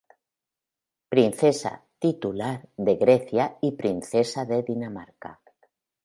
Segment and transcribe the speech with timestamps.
[1.09, 5.39] Princesa "titular" de Grecia y princesa de Dinamarca.